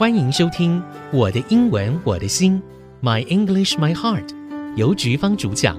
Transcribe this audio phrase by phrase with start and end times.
[0.00, 0.80] 欢迎收听
[1.12, 2.62] 《我的英文我的心》
[3.06, 4.34] ，My English My Heart，
[4.74, 5.78] 由菊芳主讲。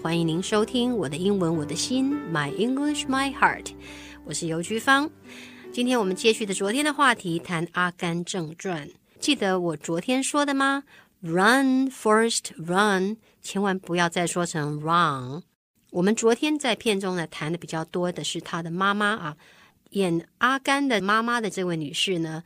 [0.00, 3.72] 欢迎您收听《我的英文我的心》，My English My Heart，
[4.24, 5.10] 我是尤菊芳。
[5.72, 8.86] 今天我们接续的昨天的话题，谈《阿甘正传》。
[9.18, 10.84] 记得我昨天说的吗
[11.20, 13.16] ？Run, first, run！
[13.42, 15.42] 千万不要再说成 run。
[15.94, 19.36] 我们昨天在片中呢谈的比较多的是他的妈妈啊，
[19.90, 22.42] 演阿甘的妈妈的这位女士呢，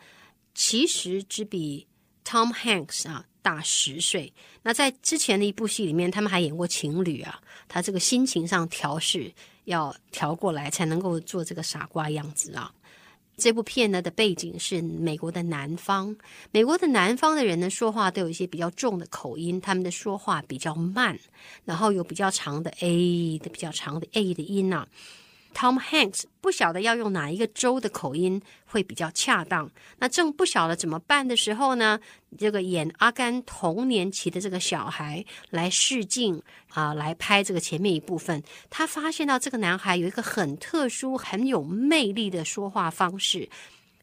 [0.55, 1.87] 其实只比
[2.27, 4.35] Tom Hanks 啊大十岁。
[4.65, 7.41] 那在之前的一部戏里面，他们还演过情侣啊。
[7.67, 9.33] 他这个心情上调试
[9.65, 12.71] 要调过来，才能够做这个傻瓜样子啊。
[13.39, 16.17] 这部片呢的背景是美国的南方，
[16.51, 21.19] 美国的南方的人呢说话都有一些比较重的口音，他们的说话比较慢，
[21.65, 24.87] 然后有比较长的 a 的比较长的 a 的音啊。
[25.55, 31.99] Tom Hanks 不晓得要用哪一个州的口音会比较恰当，那正不晓得怎么办的时候呢，
[32.39, 43.49] 这个演阿甘童年期的这个小孩来试镜啊，来拍这个前面一部分，他发现到这个男孩有一个很特殊、很有魅力的说话方式。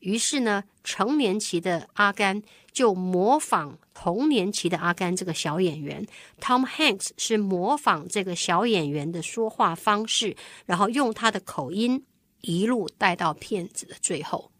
[0.05, 2.39] 于是呢，成年期的阿甘
[2.71, 6.05] 就模仿童年期的阿甘这个小演员
[6.39, 12.05] ，Tom Hanks 是模仿这个小演员的说话方式，然后用他的口音
[12.41, 14.51] 一路带到片子的最后。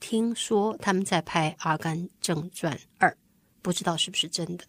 [0.00, 3.08] 听说他们在拍《阿甘正传二》，
[3.62, 4.64] 不知道是不是真的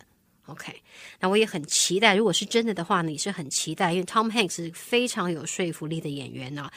[0.45, 0.71] ？OK，
[1.19, 2.15] 那我也很期待。
[2.15, 6.71] 如果是真的的话呢，也是很期待，因为 Tom Hanks 是非常有说服力的演员啊。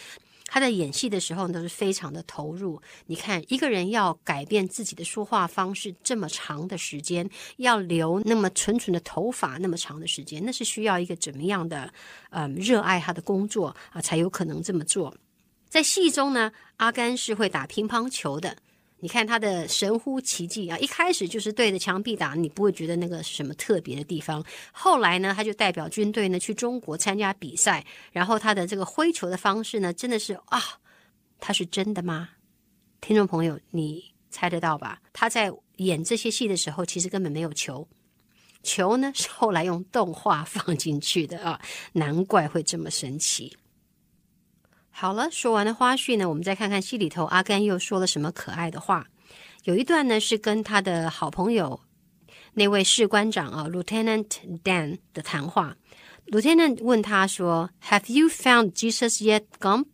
[0.49, 2.81] 他在演戏的时候都是非常的投入。
[3.07, 11.93] 你看，一个人要改变自己的说话方式这么长的时间，要留那么纯纯的头发那么长的时间，那是需要一个怎么样的，
[12.31, 15.15] 嗯，热爱他的工作啊，才有可能这么做。
[15.69, 18.57] 在戏中呢，阿甘是会打乒乓球的。
[19.01, 20.77] 你看他的神乎其技啊！
[20.79, 24.45] 一开始就是对着墙壁打，你不会觉得那个是什么特别的地方。
[24.73, 30.61] 后来呢，他就代表军队呢去中国参加比赛，然后他的这个挥球的方式呢，真的是啊，
[31.39, 32.31] 他是真的吗？
[33.01, 35.01] 听众朋友，你猜得到吧？
[35.13, 37.87] 他在演这些戏的时候，其实根本没有球，
[38.65, 41.61] 球呢是后来用动画放进去的啊，
[41.93, 43.57] 难怪会这么神奇。
[45.01, 49.07] 好了，说完了花絮呢，我们再看看戏里头阿甘又说了什么可爱的话。
[49.63, 51.81] 有一段呢是跟他的好朋友
[52.55, 54.27] 那位士官长啊，Lieutenant
[54.65, 55.77] Dan 的谈话。
[56.27, 59.87] Lieutenant 问他说：“Have you found Jesus yet, Gump？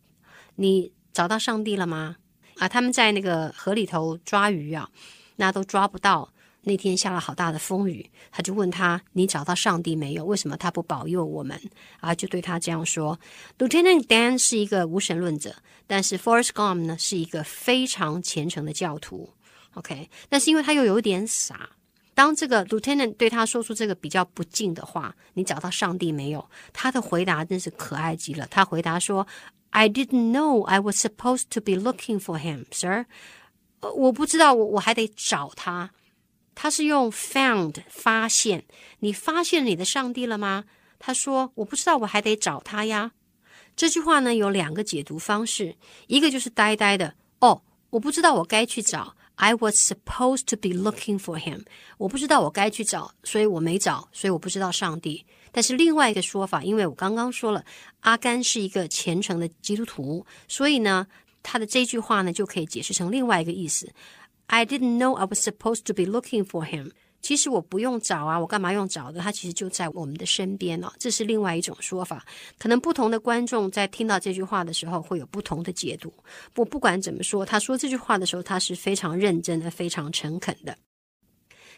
[0.55, 2.15] 你找到上帝了吗？”
[2.57, 4.89] 啊，他们在那个河里头抓鱼啊，
[5.35, 6.33] 那都抓不到。
[6.65, 10.25] 那天下了好大的风雨，他就问他：“你找到上帝没有？
[10.25, 11.59] 为什么他不保佑我们？”
[12.01, 13.19] 啊，就对他这样说
[13.59, 15.55] ：“Lieutenant Dan 是一个无神论者，
[15.85, 19.29] 但是 Forrest Gump 呢是一个非常虔诚的教徒。
[19.75, 21.69] OK，但是因为他又有点傻，
[22.15, 28.47] 当这个 Lieutenant 对他说出这个比较不敬的话：“你找到上帝没有？”他的回答真是可爱极了。
[28.49, 29.27] 他回答说
[29.69, 33.05] ：“I didn't know I was supposed to be looking for him, sir。
[33.81, 35.91] 我不知道，我我还得找他。”
[36.55, 38.65] 他是用 found 发现，
[38.99, 40.63] 你发现你的上帝了吗？
[40.97, 43.11] 他说：“我不知道，我还得找他呀。”
[43.75, 45.75] 这句话呢有两个解读方式，
[46.07, 49.15] 一个就是呆呆的哦，我不知道我该去找。
[49.35, 51.65] I was supposed to be looking for him，
[51.97, 55.25] 我不知道我该去找，所以我没找，所以我不知道上帝。
[55.51, 57.65] 但是另外一个说法，因为我刚刚说了，
[57.99, 61.05] 阿甘是一个虔诚的基督徒，所以呢，
[61.43, 63.91] 他的这句话呢就可以解释成另外一个意思。
[64.47, 66.91] I didn't know I was supposed to be looking for him。
[67.21, 69.19] 其实我不用找啊，我干嘛用找的？
[69.19, 72.23] 他其实就在我们的身边呢、这是另外一种说法。
[72.59, 76.13] 可能不同的观众在听到这句话的时候会有不同的解读。
[76.53, 80.77] 不，不管怎么说，他说这句话的时候，他是非常认真的、非常诚恳的。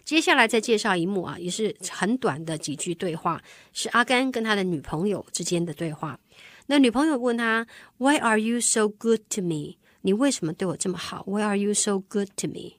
[0.03, 3.41] 接下来再介绍一幕啊，也是很短的几句对话，
[3.71, 6.19] 是阿甘跟他的女朋友之间的对话。
[6.65, 7.65] 那女朋友问他
[7.97, 9.77] ：“Why are you so good to me？”
[10.07, 12.75] 你为什么对我这么好？Why are you so good to me？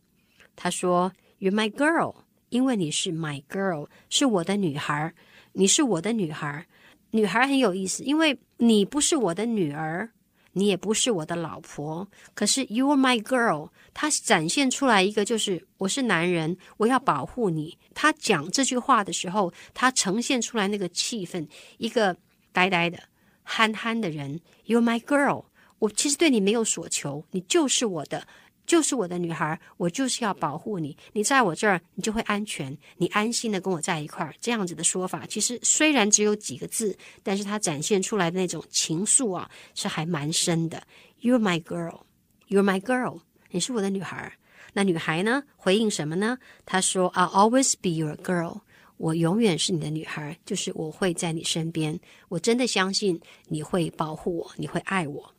[0.57, 2.15] 他说：“You're my girl，
[2.49, 5.13] 因为你是 my girl，是我的女孩。
[5.53, 6.67] 你是我的女孩，
[7.11, 10.09] 女孩很有意思，因为你不是我的女儿，
[10.53, 12.09] 你也不是我的老婆。
[12.33, 17.77] 可是 you're my girl，他展现出来一个就是我是男人，我要保护你。
[17.93, 21.47] 他讲这句话的时候，他呈现出来那个气氛，
[21.77, 22.17] 一个
[22.53, 22.99] 呆呆的、
[23.43, 24.41] 憨憨的人。
[24.65, 25.45] You're my girl。”
[25.79, 28.27] 我其实对你没有所求，你就是我的
[28.67, 30.97] 就是我的女孩，我就是要保护你。
[31.13, 34.35] 你在我这儿，你就会安全，你安心的跟我在一块儿。
[34.41, 40.83] 这样子的说法，其实虽然只有几个字，但是它展现出来的那种情愫啊，是还蛮深的。
[41.23, 42.03] You're my girl,
[42.49, 43.21] you're my girl，
[43.51, 44.33] 你是我的女孩。
[44.75, 45.43] 那女孩呢？
[45.57, 46.39] 回应什么呢？
[46.67, 48.61] 她说：“I'll always be your girl，
[48.99, 51.99] 我永远是你的女孩，就是我会在你身边。
[52.29, 55.35] 我真的相信你会保护我，你会爱我。”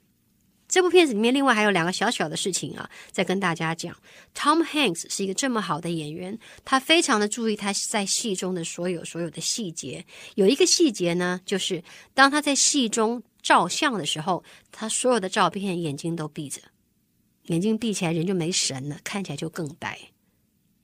[0.70, 3.94] 这部片子里面，另外还有两个小小的事情啊，再跟大家讲。
[4.36, 10.06] Tom Hanks 是一个这么好的演员，他非常的注意他在戏中的所有所有的细节。
[10.36, 11.84] 有一个细节呢，就是
[12.14, 16.62] 当他在戏中照相的时候，他所有的照片眼睛都闭着，
[17.48, 19.98] 眼睛闭起来人就没神了，看起来就更呆。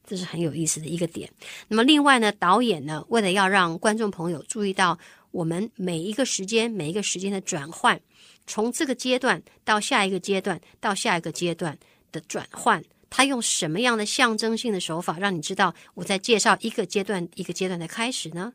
[0.08, 1.32] 这是很有意思的一个点。
[1.68, 4.98] 那么另外呢，导演呢，为了要让观众朋友注意到
[5.30, 8.02] 我们每一个时间每一个时间的转换。
[8.48, 11.78] 从这个阶段到下一个阶段，到下一个阶段
[12.12, 18.54] 的转换，他用什么样的象征性的手法，让你知道我在介绍一个阶段一个阶段的开始呢？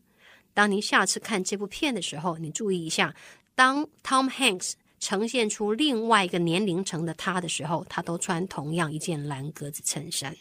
[0.53, 3.15] 当您下次看这部片的时候，你注意一下，
[3.55, 10.37] 当 Tom Hanks 呈现出另外一个年龄层的他的时候，他都穿同样一件蓝格子衬衫。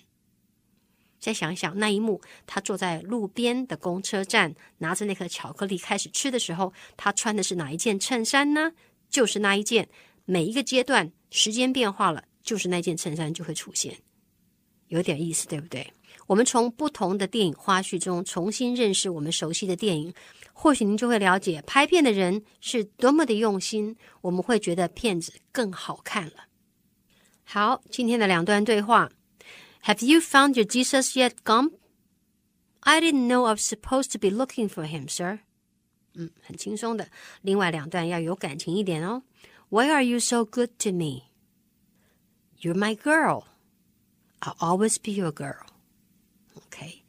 [1.19, 8.71] 再想一想那一幕，他坐在路边的公车站，拿着那颗巧克力开始吃的时候，他穿的是哪一件衬衫呢？
[9.09, 9.89] 就是那一件，
[10.25, 13.97] 每一个阶段时间变化了，就是那件衬衫就会出现，
[14.87, 15.91] 有点意思，对不对？
[16.27, 20.13] 我们从不同的电影花絮中重新认识我们熟悉的电影，
[20.53, 26.45] 或许您就会了解拍片的人是多么的用心，我们会觉得片子更好看了。
[27.43, 29.09] 好，今天的两段对话
[29.85, 31.73] ：Have you found your Jesus yet, Gump?
[32.81, 35.39] I didn't know I was supposed to be looking for him, sir.
[36.19, 37.07] 嗯，很轻松的。
[37.41, 39.23] 另外两段要有感情一点哦。
[39.69, 41.23] Why are you so good to me?
[42.59, 43.45] You're my girl.
[44.41, 45.65] I'll always be your girl.
[46.55, 47.03] OK，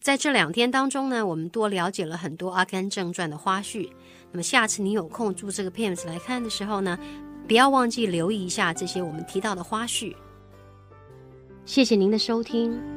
[0.00, 3.90] 在这两天当中呢，我们多了解了很多《阿甘正传》的花絮。
[4.32, 6.98] 那么下次你有空住这个片子来看的时候呢，
[7.46, 10.16] 不要忘记留意一下这些我们提到的花絮。
[11.66, 12.93] 谢谢您的收听。